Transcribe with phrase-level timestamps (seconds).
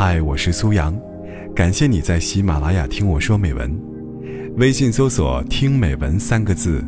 [0.00, 0.96] 嗨，我是苏阳，
[1.56, 3.76] 感谢你在喜马拉雅听我说美文。
[4.56, 6.84] 微信搜索“听美文”三个字，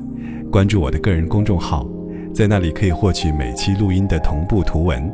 [0.49, 1.85] 关注我的个人公众号，
[2.33, 5.13] 在那里可以获取每期录音的同步图文，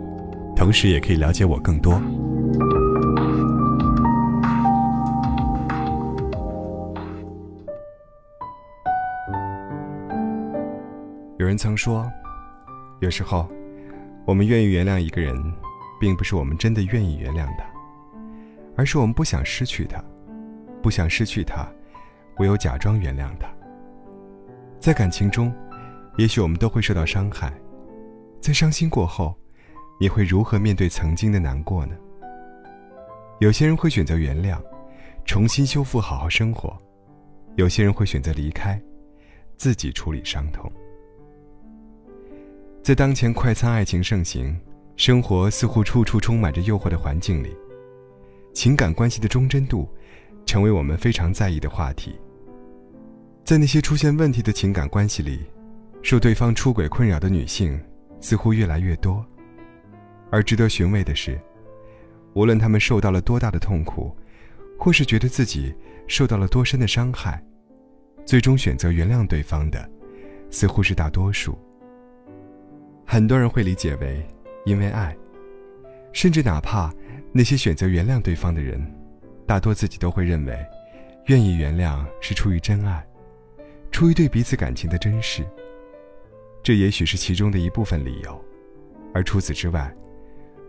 [0.54, 1.94] 同时也可以了解我更多。
[11.38, 12.06] 有人曾说，
[13.00, 13.48] 有时候
[14.26, 15.34] 我们愿意原谅一个人，
[15.98, 17.64] 并不是我们真的愿意原谅他，
[18.76, 20.02] 而是我们不想失去他，
[20.82, 21.66] 不想失去他，
[22.38, 23.48] 唯有假装原谅他。
[24.78, 25.52] 在感情中，
[26.16, 27.52] 也许我们都会受到伤害，
[28.40, 29.34] 在伤心过后，
[29.98, 31.96] 你会如何面对曾经的难过呢？
[33.40, 34.58] 有些人会选择原谅，
[35.24, 36.70] 重新修复，好好生活；
[37.56, 38.80] 有些人会选择离开，
[39.56, 40.70] 自己处理伤痛。
[42.82, 44.58] 在当前快餐爱情盛行、
[44.96, 47.56] 生活似乎处处充满着诱惑的环境里，
[48.56, 49.86] 情感关系的忠贞度，
[50.46, 52.18] 成为我们非常在意的话题。
[53.44, 55.44] 在那些出现问题的情感关系里，
[56.00, 57.78] 受对方出轨困扰的女性
[58.18, 59.22] 似乎越来越多。
[60.30, 61.38] 而值得寻味的是，
[62.32, 64.10] 无论她们受到了多大的痛苦，
[64.78, 65.74] 或是觉得自己
[66.06, 67.44] 受到了多深的伤害，
[68.24, 69.86] 最终选择原谅对方的，
[70.50, 71.58] 似乎是大多数。
[73.04, 74.26] 很多人会理解为，
[74.64, 75.14] 因为爱，
[76.14, 76.90] 甚至哪怕
[77.36, 78.82] 那些选择原谅对方的人，
[79.46, 80.58] 大多自己都会认为，
[81.26, 83.06] 愿意原谅是出于真爱，
[83.90, 85.44] 出于对彼此感情的珍视。
[86.62, 88.42] 这也许是其中的一部分理由，
[89.12, 89.94] 而除此之外，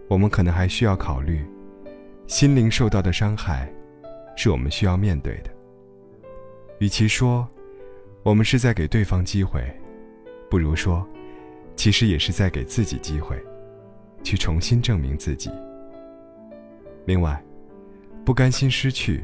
[0.09, 1.46] 我们可能还需要考虑，
[2.28, 3.74] 心灵受到的伤害，
[4.36, 5.50] 是我们需要面对的。
[6.80, 7.48] 与其说，
[8.24, 9.64] 我们是在给对方机会，
[10.50, 11.08] 不如说。
[11.78, 13.42] 其实也是在给自己机会，
[14.22, 15.50] 去重新证明自己。
[17.08, 17.41] 另外，
[18.25, 19.23] 不甘心失去，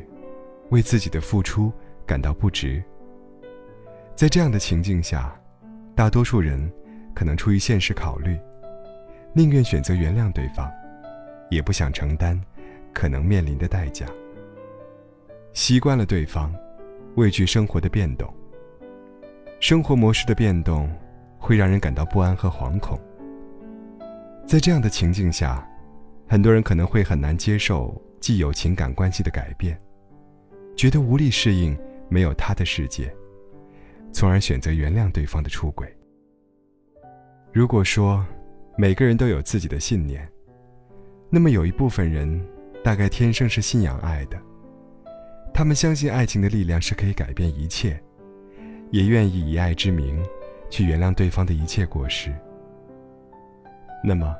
[0.69, 1.71] 为自己的付出
[2.05, 2.81] 感到不值。
[4.15, 5.39] 在这样的情境下，
[5.93, 6.71] 大多数人
[7.13, 8.39] 可能出于现实考虑，
[9.33, 10.71] 宁愿选择原谅对方，
[11.49, 12.41] 也不想承担
[12.93, 14.07] 可能面临的代价。
[15.51, 16.55] 习惯了对方，
[17.15, 18.33] 畏惧生活的变动，
[19.59, 20.89] 生活模式的变动。
[21.45, 22.97] 会让人感到不安和惶恐。
[24.47, 25.69] 在这样的情境下，
[26.33, 29.79] 很多人可能会很难接受既有情感关系的改变，
[30.75, 31.77] 觉得无力适应
[32.09, 33.13] 没有他的世界，
[34.11, 35.95] 从而选择原谅对方的出轨。
[37.51, 38.25] 如果说
[38.75, 40.27] 每个人都有自己的信念，
[41.29, 42.43] 那么有一部分人
[42.83, 44.41] 大概天生是信仰爱的，
[45.53, 48.01] 他们相信爱情的力量是可以改变一切，
[48.89, 50.19] 也愿意以爱之名。
[50.71, 52.33] 去原谅对方的一切过失。
[54.03, 54.35] 那么，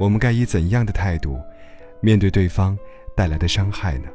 [0.00, 1.38] 我们该以怎样的态度
[2.00, 2.76] 面对对方
[3.14, 4.08] 带来的伤害呢？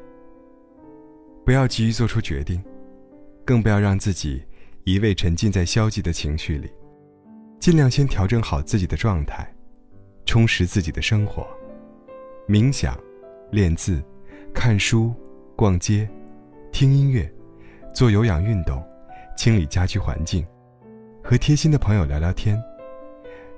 [1.46, 2.59] 不要急于做出决定，
[3.46, 4.44] 更不要让自己
[4.84, 6.72] 一味沉浸在消极的情绪里，
[7.59, 9.47] 尽量先调整好自己的状态，
[10.25, 11.46] 充实自己的生活，
[12.47, 13.00] 冥想、
[13.52, 14.02] 练字、
[14.56, 15.13] 看书、
[15.56, 16.09] 逛街、
[16.72, 17.31] 听音乐、
[17.94, 18.84] 做有氧运动、
[19.38, 20.44] 清理家居环境。
[21.23, 22.59] 和贴心的朋友聊聊天，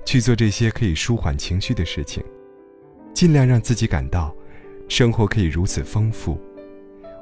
[0.07, 2.23] 去做这些可以舒缓情绪的事情，
[3.13, 4.33] 尽量让自己感到
[4.87, 6.39] 生活可以如此丰富。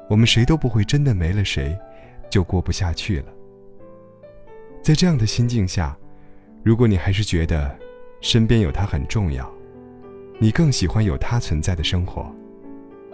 [0.08, 1.76] 我们谁都不会真的没了谁
[2.30, 3.26] 就过不下去了。
[4.80, 5.98] 在这样的心境下，
[6.62, 7.76] 如果你还是觉得
[8.20, 9.52] 身边有他很重要，
[10.38, 12.32] 你更喜欢有他存在的生活，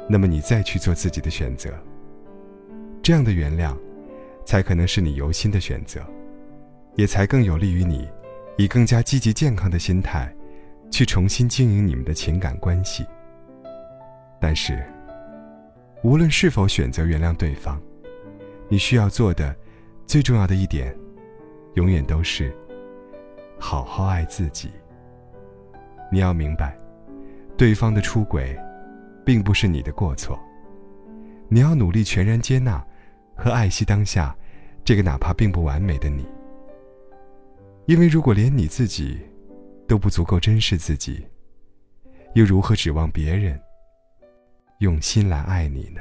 [0.07, 1.73] 那么你再去做自己的选择。
[3.03, 3.75] 这样的原谅，
[4.45, 6.07] 才可能是你由心的选择。
[6.95, 8.07] 也才更有利于你，
[8.57, 10.33] 以更加积极健康的心态，
[10.91, 13.07] 去重新经营你们的情感关系。
[14.41, 14.85] 但是，
[16.03, 17.81] 无论是否选择原谅对方，
[18.69, 19.55] 你需要做的
[20.07, 20.95] 最重要的一点，
[21.75, 22.55] 永远都是
[23.59, 24.71] 好好爱自己。
[26.11, 26.77] 你要明白，
[27.57, 28.55] 对方的出轨，
[29.25, 30.39] 并不是你的过错。
[31.49, 32.85] 你要努力全然接纳
[33.35, 34.37] 和爱惜当下，
[34.85, 36.27] 这个哪怕并不完美的你。
[37.93, 39.19] 因为如果连你自己
[39.87, 41.27] 都不足够珍视自己，
[42.33, 43.61] 又如何指望别人
[44.79, 46.01] 用心来爱你呢？